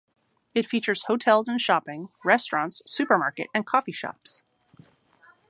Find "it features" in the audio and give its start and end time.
0.55-1.03